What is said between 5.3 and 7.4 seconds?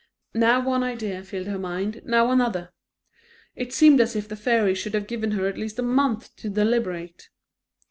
her at least a month to deliberate.